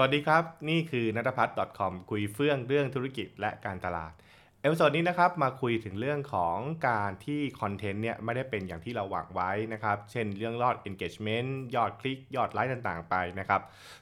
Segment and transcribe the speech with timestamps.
[0.00, 4.12] สวัสดีครับ นี่คือนัทพัฒน์ .com คุยเฟื่องเรื่องธุรกิจและการตลาด
[4.60, 6.58] episode นี้นะครับมาคุยถึงเรื่องของ
[6.88, 13.60] การที่ content เนี่ยไม่ได้เป็นอย่างที่เราหวังไว้นะครับ เช่นเรื่องยอด engagement ยอดคลิก ยอดไลค์ต่างๆ ไปนะครับ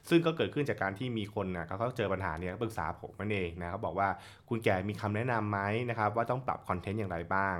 [0.09, 4.09] ซึ่งก็เกิดขึ้นจากการที่มีคนนะเขาเจอปัญหาเนี้ยปรึกษาผมนั่นเองนะเขาบอกว่า
[4.49, 5.59] คุณแกมีคำแนะนำไหม
[5.89, 7.55] นะครับว่าต้องปรับ content อย่างไรบ้าง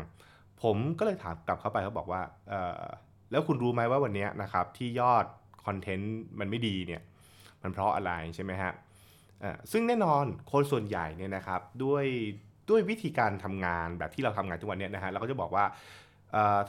[0.63, 2.84] ผมก็เลยถามกลับเข้าไปเขาบอกว่าเออ
[3.32, 5.26] แล้วคุณรู้ไหมว่าวันนี้นะครับที่ยอด
[5.66, 7.02] content มันไม่ดีเนี่ย
[7.63, 8.73] มันเพราะอะไรใช่ไหมฮะ
[9.72, 12.05] ซึ่งแน่นอนคนส่วนใหญ่เนี่ยนะครับด้วย
[12.70, 15.66] ด้วยวิธีการทำงานแบบที่เราทำงานทุกวันนี้นะฮะเราก็จะบอกว่า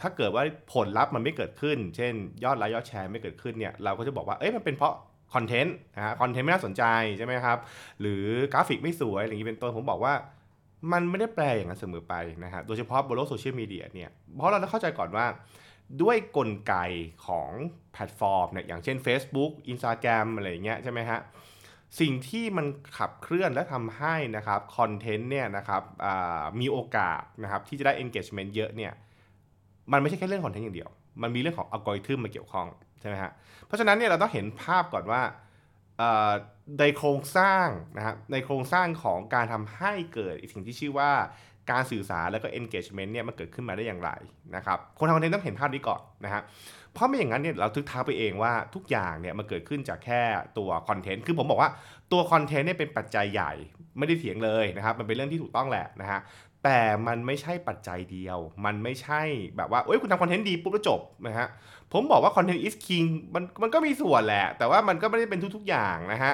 [0.00, 2.12] ถ้าเกิดว่าผลลัพธ์มันไม่เกิดขึ้น เช่น
[2.44, 4.94] ยอดไลค์ยอดแชร์ไม่เกิดขึ้นเนี่ยเราก็จะบอกว่าเอ้ยมันเป็นเพราะ
[5.34, 6.84] content นะฮะ content ไม่น่าสนใจ
[7.18, 7.58] ใช่ไหมครับ
[8.00, 10.14] หรือกราฟิกไม่สวยอะไรอย่างนี้เป็นต้นผมบอกว่า
[10.92, 15.26] มันไม่ได้แปลอย่างนั้นเสมอไปนะฮะโดยเฉพาะบนโลกโซเชียลมีเดียเนี่ยเพราะเราต้องเข้าใจก่อนว่า
[16.02, 16.74] ด้วยกลไก
[17.26, 17.50] ของ
[17.92, 21.20] แพลตฟอร์มเนี่ยอย่างเช่น Facebook Instagram อะไรเงี้ยใช่ไหมฮะ
[22.00, 22.66] สิ่งที่มัน
[22.98, 25.82] ขับเคลื่อนและทำให้นะครับ content เนี่ยนะครับ
[26.60, 28.92] มีโอกาสนะครับที่จะได้ engagement เยอะเนี่ย
[29.92, 30.90] มันไม่ใช่แค่เรื่อง content อย่างเดียว
[31.22, 32.68] มันมีเรื่องของอัลกอริทึมมาเกี่ยวข้อง
[33.00, 33.30] ใช่ไหมฮะ
[33.66, 35.22] เพราะฉะนั้นเนี่ยเราต้องเห็นภาพก่อนว่า
[36.80, 41.12] ในโครงสร้างนะครับในโครงสร้างของการทำให้เกิดสิ่งที่ชื่อว่า
[41.70, 44.10] การสื่อสารแล้วก็ engagement เนี่ยมันเกิดขึ้นมาได้อย่างไร
[44.56, 46.42] นะครับคนทำคอนเทนต์ต้องเห็นภาพนี้ก่อนนะฮะ
[46.94, 50.20] เพราะไม่อย่างนั้นเนี่ยเราทึกท้าไปเองว่าทุกอย่างเนี่ยมันเกิดขึ้นจากแค่
[50.58, 51.70] ตัวคอนเทนต์คือผมบอกว่า
[52.12, 53.52] ตัวคอนเทนต์เนี่ยเป็นปัจจัยใหญ่
[53.98, 56.20] ไม่ได้เถียงเลยนะครับมันเป็นเรื่องที่ถูกต้องแหละนะฮะ
[56.64, 59.22] แต่มันไม่ใช่ปัจจัยเดียว มันไม่ใช่
[59.56, 61.48] แบบว่า เอ้ย คุณทำคอนเทนต์ดีปุ๊บแล้วจบนะฮะ
[61.92, 66.32] ผมบอกว่าคอนเทนต์ is king มันมันก็มีส่วนแหละ แต่ว่ามันก็ไม่ได้เป็นทุกๆอย่างนะฮะ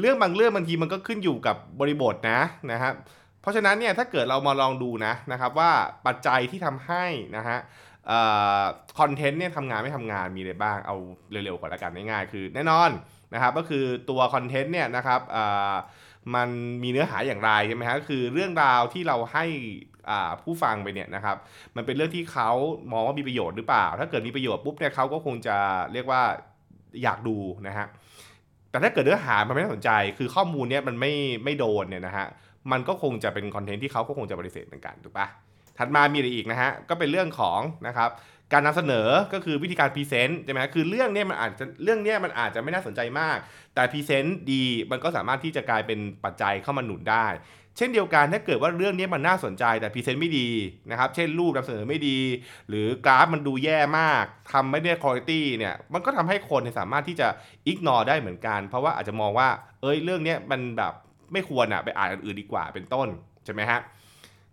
[0.00, 2.40] เรื่องบางเรื่องบางทีมันก็ขึ้นอยู่กับบริบทนะ
[2.72, 2.90] นะฮะ
[3.25, 5.70] เพ ราะฉะนั้นเนี่ยถ้าเกิดเรามาลองดูนะนะครับว่า
[6.06, 7.04] ปัจจัยที่ทำให้
[7.36, 7.58] นะฮะ
[8.98, 10.96] คอนเทนต์เนี่ยทำงานไม่ทำงานมีอะไรบ้างเอา
[11.30, 12.90] เร็วๆก่อนละกันง่ายๆคือแน่นอน
[13.34, 15.20] นะครับก็คือตัวคอนเทนต์เนี่ยนะครับ
[16.34, 16.48] มัน
[16.82, 19.44] มีเนื้อหาอย่างไรใช่ไหมฮะคือเรื่องราวที่เราให้
[20.42, 21.36] ผู้ฟังไปเนี่ยนะครับ
[21.76, 22.50] มันเป็นเรื่องที่เขา
[22.92, 25.56] มองว่ามีประโยชน์หรือเปล่า ถ้าเกิดมีประโยชน์ปุ๊บเนี่ยเขาก็คงจะ
[25.92, 26.22] เรียกว่า
[27.02, 27.36] อยากดู
[27.68, 27.86] นะฮะ
[28.76, 31.12] แต่ถ้าเกิดเนื้อหามันไม่น่าสนใจ คือข้อมูลเนี้ยมันไม่
[31.44, 32.26] ไม่โดนเนี่ยนะฮะ
[32.72, 35.26] มันก็คงจะเป็น content ที่เขาก็คงจะปฏิเสธเหมือนกันถูกปะ
[35.78, 38.10] ถัดมามีอะไรอีกนะฮะ ก็เป็นเรื่องของนะครับ
[38.52, 43.38] การนำเสนอก็คือวิธีการ present ใช่ไหมคือเรื่องนี้มันอาจจะเรื่องนี้มันอาจจะไม่น่าสนใจมาก
[43.74, 47.26] แต่ present ดีมันก็สามารถที่จะกลายเป็นปัจจัยเข้ามาหนุนได้
[47.76, 50.48] เช่นเดียวกันถ้าเกิดว่าเรื่องนี้มันน่าสนใจแต่ present ไม่ดี
[50.90, 52.18] นะครับ เช่นรูปนำเสนอไม่ดี
[52.68, 57.28] หรือกราฟมันดูแย่มากทำไม่ได้คุณภาพเนี่ยมันก็ทำให้คนสามารถที่จะ
[57.66, 59.48] อิกนอได้เหมือนกัน เพราะว่าอาจจะมองว่า
[59.82, 60.92] เอ้ยเรื่องนี้มันแบบ
[61.32, 63.08] ไม่ควรอะไปอ่านอื่นดีกว่าเป็นต้น
[63.44, 63.80] ใช่ไหมฮะ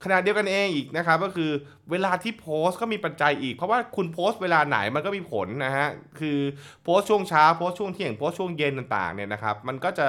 [0.03, 1.51] ขณะเดียวกันเองอีกนะครับก็คือ
[1.91, 5.87] เวลาที่โพสก็มีปัจจัยอีก เพราะว่าคุณโพสเวลาไหนมันก็มีผลนะฮะ
[6.19, 6.37] คือ
[6.83, 10.07] โพสช่วงเช้าโพสช่วงเที่ยงโพสช่วงเย็นต่างๆเนี่ยนะครับมันก็จะ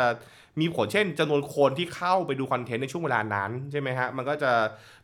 [0.61, 4.53] มีผลเช่นจำนวนคนที่เข้าไปดูคอนเทนต์ในช่วงเวลานั้นใช่ไหมฮะมันก็จะ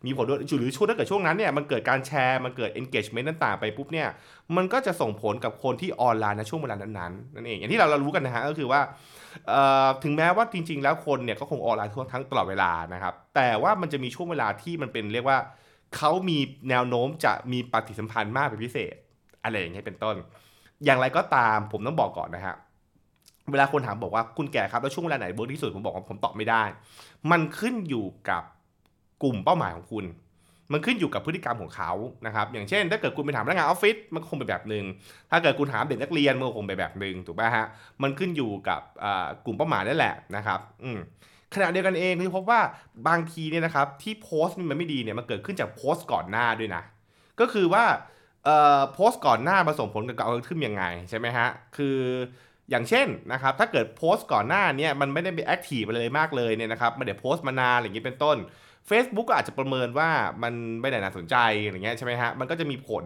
[0.07, 4.09] มีผลด้วยหรือช่วงถ้าเกิดช่วงนั้นเนี่ยมันเกิดการแชร์มันเกิด engagement ต่างๆไปปุ๊บเนี่ย
[4.57, 8.81] มันก็จะส่งผลกับคนที่ออนไลน์ในช่วงเวลานั้นๆนั่นเองอย่างที่เราเรารู้กันนะฮะก็คือว่า
[10.05, 15.39] ถึงแม้ว่าจริง ๆ แล้วคนเนี่ยก็คงออนไลน์ทั้งตลอดเวลานะครับแต่ว่ามันจะมีช่วงเวลาที่มันเป็นเรียกว่า
[15.97, 16.39] เขามี
[16.71, 18.95] แนวโน้มจะมีปฏิสัมพันธ์มากเป็นพิเศษ
[19.45, 20.17] อะไรอย่างเงี้ยเป็นต้น
[20.85, 22.57] อย่างไรก็ตามผมต้องบอกก่อนนะฮะ
[23.53, 26.63] เวลาคนถามบอกว่าคุณแก่ครับแล้วช่วงเวลาไหนเบิร์กที่สุดผมบอกว่าผมตอบไม่ได้
[27.31, 28.43] มันขึ้นอยู่กับ
[29.23, 30.05] กลุ่มเป้าหมายของคุณ
[30.73, 31.93] มันขึ้นอยู่กับพฤติกรรมของเขา
[32.27, 34.85] นะครับ อย่างเช่น ถ้าเกิดคุณไปถามพนักงานออฟฟิศมันคงเป็นแบบหนึ่ง
[35.31, 37.67] ถ้าเกิดคุณถามเด็กนักเรียนมันคงเป็นแบบหนึ่งถูกป่ะฮะ
[38.03, 38.81] มันขึ้นอยู่กับ
[39.47, 40.91] กลุ่มเป้าหมายนั่นแหละนะครับอือ
[41.55, 42.61] ขณะเดียวกันเองคือพบว่า
[43.09, 46.83] บางทีเนี่ยนะครับที่โพสต์มันไม่ดีเนี่ยมันเกิดขึ้นจากโพสต์ก่อนหน้าด้วยนะ
[47.41, 47.85] ก็คือว่า
[48.93, 51.97] โพสต์ก่อนหน้ามาส่งผลกับอัลกอริทึมยังไงใช่ไหมฮะคือ
[52.71, 58.37] อย่างเช่นนะครับถ้าเกิดโพสต์ก่อนหน้าเนี่ยมันไม่ได้ไปแอคทีฟอะไรมากเลยเนี่ยนะครับไม่ได้โพสต์มานานอะไรอย่างนี้เป็นต้น
[58.91, 60.11] Facebook ก็อาจจะประเมินว่า
[60.43, 63.05] มันไม่ได้น่าสนใจอะไรเงี้ยใช่ไหมฮะมันก็จะมีผล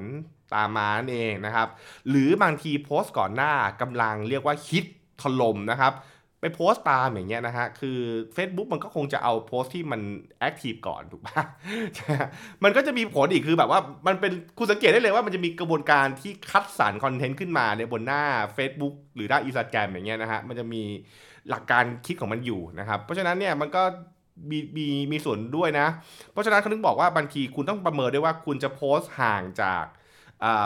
[0.55, 1.69] ตามมานั่นเองนะครับ
[2.09, 4.85] หรือบางทีโพสต์ก่อนหน้ากำลังเรียกว่าฮิต
[5.23, 5.93] ถล่มนะครับ
[6.44, 7.99] ไปโพสต์ตามอย่างเงี้ยนะฮะ คือ
[8.37, 10.00] Facebook มันก็คงจะเอาโพสต์ที่มัน
[10.41, 11.43] แอคทีฟก่อนถูกปะ
[12.64, 18.23] มันก็จะมีผลอีกคือแบบว่ามันเป็นคุณสังเกตได้เลยว่ามันจะมีกระบวนการที่คัดสรรคอนเทนต์ขึ้นมาในบนหน้า
[18.56, 20.82] Facebook หรือหน้าอินสตาแกรมอย่างเงี้ยนะฮะ มันจะมี
[21.50, 23.82] หลักการคิดของมันอยู่นะครับ เพราะฉะนั้นเนี่ยมันก็
[24.50, 25.87] มีมีมีส่วนด้วยนะ
[26.32, 29.85] เพราะฉะนั้นเขาถึงบอกว่าบางทีคุณต้องประเมินด้วยว่าคุณจะโพสต์ห่างจาก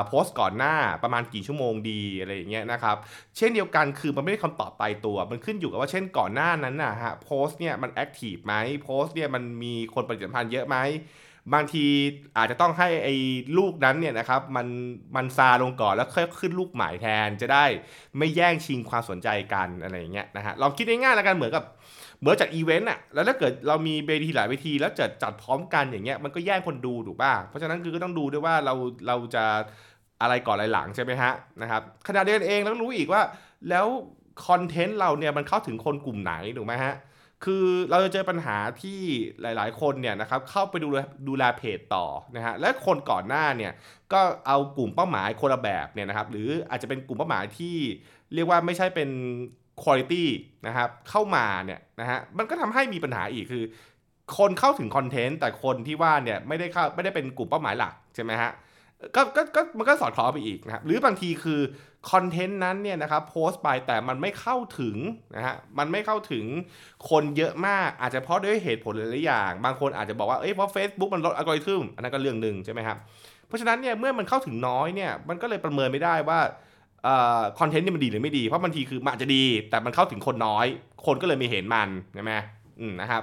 [0.06, 2.96] โพสต์ก่อนหน้าประมาณกี่ชั่วโมงดีอะไรอย่างเงี้ยนะครับ
[3.36, 10.76] เช่นเดียวกันคือมันไม่ได้คำตอบไปตัว มันขึ้นอยู่กับว่าเช่นก่อนหน้านั้นนะฮะโพสต์เนี่ยมันแอคทีฟไหมโพสต์เนี่ยมันมีคนปฏิสัมพันธ์เยอะไหม
[11.54, 11.86] บางที
[12.36, 13.14] อาจจะต้องให้ไอ้
[13.58, 14.66] ลูกนั้นเนี่ยนะครับมัน
[15.16, 17.64] มันซาลงก่อนแล้วค่อยขึ้นลูกใหม่แทนจะได้
[18.18, 21.64] ไม่แย่งชิงความสนใจกันอะไรอย่างเงี้ยนะฮะลองคิดง่ายๆแล้วกันเหมือนกับ
[22.20, 28.74] เหมือนจัดอีเวนต์อะแล้วถ้าเกิดเรามีเวทีหลายเวทีแล้วจัดจัดพร้อมกันอย่างเงี้ยมันก็แย่งคนดูถูกป่ะเพราะฉะนั้นคือก็ต้องดูด้วยว่าเรา
[29.06, 29.44] เราจะ
[30.22, 31.32] อะไรก่อนอะไรหลังใช่ไหมฮะ
[31.62, 33.22] นะครับขณะเดียวกันเองแล้วรู้อีกว่า
[33.70, 33.86] แล้ว
[34.46, 36.94] คอนเทนต์เราเนี่ยมันเข้าถึงคนกลุ่มไหนถูกไหมฮะ
[37.44, 39.00] คือเราจะเจอปัญหาที่
[39.42, 40.88] หลาย ๆ คนเนี่ยนะครับเข้าไปดู
[41.28, 42.06] ดูแลเพจต่อ
[42.36, 43.72] นะฮะและคนก่อนหน้าเนี่ย
[44.12, 47.76] ก็เอากลุ่มเป้าหมายคนละแบบเนี่ยนะครับหรืออาจจะเป็นกลุ่มเป้าหมายที่
[48.34, 49.08] เรียกว่าไม่ใช่เป็น
[49.84, 50.14] คุณภาพ
[50.66, 53.64] นะครับเข้ามาเนี่ยนะฮะมันก็ทำให้มีปัญหาอีกคือ
[54.38, 58.52] คนเข้าถึงคอนเทนต์แต่คนที่ว่าเนี่ยไม่ได้เข้าไม่ได้เป็นกลุ่มเป้าหมายหลักใช่ไหมฮะ
[59.16, 61.60] ก็ก็ก็มันก็สอดคล้องไปอีกนะครับหรือบางทีคือ
[62.10, 64.96] คอนเทนต์นั้นเนี่ยนะครับโพสต์ไปแต่มันไม่เข้าถึง
[65.36, 66.44] นะฮะมันไม่เข้าถึง
[67.10, 72.98] คนเยอะมากอาจจะเพราะด้วยเหตุผลหลายอย่าง บางคนอาจจะบอกว่าเอ้ยเพราะ Facebook มันลดอัลกอริทึมอันนั้นก็เรื่องหนึ่งใช่ไหมครับ
[73.46, 76.40] เพราะฉะนั้นเนี่ยเมื่อมันเข้าถึงน้อยเนี่ยมันก็เลยประเมินไม่ได้ว่า
[77.58, 80.66] คอนเทนต์นี่มันดีหรือไม่ดี เพราะบางทีคือมันอาจจะดี แต่มันเข้าถึงคนน้อย
[81.06, 82.32] คนก็เลยไม่เห็นมันใช่ไหม
[82.80, 83.22] อืมนะครับ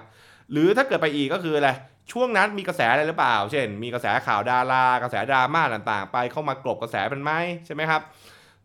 [0.51, 1.69] หรือถ้าเกิดไปอีกก็คืออะไร
[2.11, 7.31] ช่วงนั้นมีกระแสอะไรหรือเปล่า เช่น มีกระแสข่าวดารากระแสดราม่าต่างๆ ไปเข้ามากลบกระแสเป็นไหม
[7.65, 8.01] ใช่ไหมครับ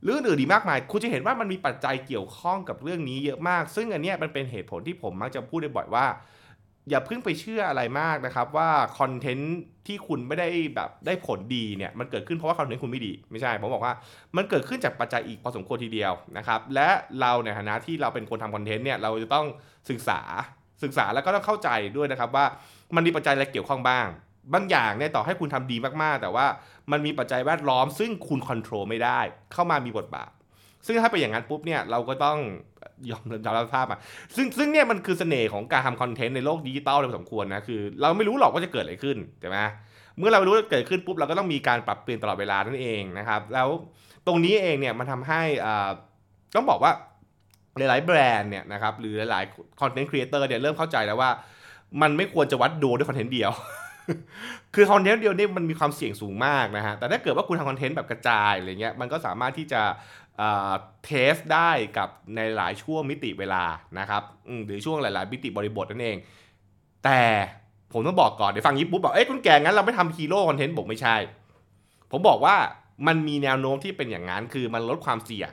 [0.02, 6.06] หรืออื่นดีมากมาย คุณจะเห็นว่ามันมีปัจจัยเกี่ยวข้องกับเรื่องนี้เยอะมาก ซึ่งอันนี้มันเป็นเหตุผลที่ผมมักจะพูดได้บ่อยว่า
[6.90, 13.94] อย่าเพิ่งไปเชื่ออะไรมากนะครับว่าคอนเทนต์ที่คุณไม่ได้แบบได้ผลดีเนี่ยมันเกิดขึ้นเพราะว่าคอนเทนต์คุณไม่ดี ไม่ใช่ผมบอกว่า
[14.36, 16.88] มันเกิดขึ้นจากปัจจัยอีกพอสมควรทีเดียวนะครับและ
[17.20, 19.46] เราในฐานะที่เราเป็นคนทำคอนเทนต์เนี่ยเราจะต้อง
[19.90, 20.20] ศึกษา
[20.82, 22.46] ศึกษาแล้วก็ต้องเข้าใจด้วยนะครับว่า
[22.94, 24.06] มันมีปัจจัยอะไรเกี่ยวข้องบ้าง
[24.54, 26.46] บางอย่างเนี่ยต่อให้คุณทำดีมากๆ แต่ว่า
[26.90, 29.20] มันมีปัจจัยแวดล้อม ซึ่งคุณควบคุมไม่ได้
[29.52, 30.30] เข้ามามีบทบาท
[30.86, 32.38] ซึ่งถ้าเป็นอย่างนั้นปุ๊บเนี่ยเราก็ต้อง
[33.10, 33.24] ยอม
[33.58, 33.98] รับภาพอะ
[34.36, 39.58] ซึ่งซึ่งเนี่ยมันคือเสน่ห์ของการทำคอนเทนต์ในโลกดิจิตอลเลยสมควรนะคือ เราไม่รู้หรอกว่าจะเกิดอะไรขึ้นใช่ไหม
[40.18, 43.68] เมื่อเรารู้ว่าเกิดขึ้นปุ๊บเราก็ต้องมีการปรับเปลี่ยนตลอดเวลานั่นเองนะครับแล้ว
[44.26, 45.90] ตรงนี้เองเนี่ยมันทำให้อ่า
[46.56, 46.92] ต้องบอกว่า
[47.78, 51.30] หลายๆแบรนด์เนี่ยนะครับหรือหลายๆคอนเทนต์ครีเอเตอร์เนี่ยเริ่มเข้าใจแล้วว่า
[52.02, 53.52] มันไม่ควรจะวัดดูด้วยคอนเทนต์เดียว
[54.74, 59.82] คือคอนเทนต์เดียวนี่มันมีความเสี่ยงสูงมากนะฮะ แต่ถ้าเกิดว่าคุณทำคอนเทนต์แบบกระจายอะไรเงี้ย มันก็สามารถที่จะ
[61.04, 63.64] test ได้กับในหลายช่วงมิติเวลา
[63.98, 64.22] นะครับ
[64.66, 66.16] หรือช่วงหลาย ๆ มิติบริบทนั่นเอง
[67.04, 67.20] แต่
[67.92, 71.16] ผมต้องบอกก่อนเดี๋ยวฟังคลิปปุ๊บบอกเอ้ยคุณแกงั้นเราไม่ทำ hero content บอกไม่ใช่
[72.10, 72.56] ผมบอกว่า
[73.06, 75.52] มันมีแนวโน้มที่เป็นอย่างนั้นคือมันลดความเสี่ยง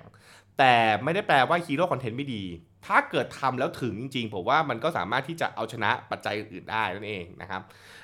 [0.60, 0.74] แต่
[1.04, 2.44] ไม่ได้แปลว่า hero content ไม่ดี
[2.86, 7.62] ถ้าเกิดทำแล้วถึงจริง ๆ ผมว่ามันก็สามารถที่จะเอาชนะปัจจัยอื่นๆได้นั่นเองนะครับ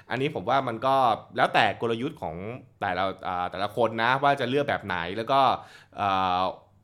[0.09, 0.95] อันนี้ผมว่ามันก็
[1.37, 2.35] แล้วแต่กลยุทธ์ของ
[2.81, 3.03] แต่ละ
[3.51, 5.41] แต่ละคนนะว่าจะเลือกแบบไหนแล้วก็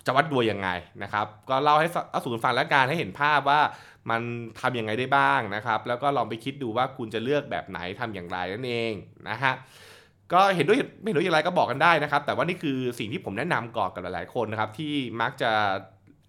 [0.06, 0.70] จะวัดดวยยังไง
[1.04, 3.62] นะครับ ก็เล่าให้อาสูนฟังและการให้เห็นภาพว่า
[4.10, 4.22] มัน
[4.60, 8.94] ทํำยังไงได้บ้างนะครับ แล้วก็ลองไปคิดดูว่าคุณจะเลือกแบบไหนทำอย่างไรนั่นเอง
[9.30, 9.54] นะฮะ
[10.34, 15.52] ก็เห็นด้วยไม่เห็นด้วยอย่างไรก็บอกกันได้นะครับ แต่ว่านี่คือสิ่งที่ผมแนะนำก่อนกับหลายๆคนนะครับที่มักจะ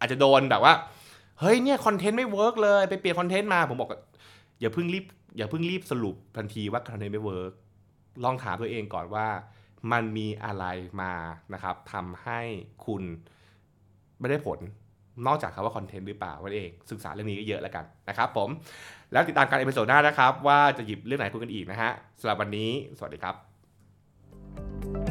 [0.01, 0.73] อาจจะโดนแบบว่า
[1.41, 3.91] เฮ้ยเนี่ยคอนเทนต์ไม่ work เลยไปเปลี่ยนคอนเทนต์มาผมบอก
[4.61, 5.05] อย่าเพิ่งรีบ
[5.37, 7.53] อย่าเพิ่งรีบสรุปทันทีว่าคอนเทนต์ไม่ work
[8.25, 9.27] ลองถามตัวเองก่อนว่า
[9.93, 10.65] มันมีอะไร
[11.03, 11.13] มา
[11.55, 12.41] นะครับทำให้
[12.87, 13.03] คุณ
[14.21, 14.59] ไม่ได้ผล
[15.27, 18.49] นอกจากคำว่าคอนเทนต์หรือเปล่านั่นเองศึกษาเรื่องนี้ก็เยอะแล้วกันนะครับผม
[19.13, 21.91] แล้วติดตามกัน episode หน้านะครับ ว่าจะหยิบเรื่องไหนคุยกันอีกนะฮะ
[22.21, 25.10] สำหรับวันนี้ สวัสดีครับ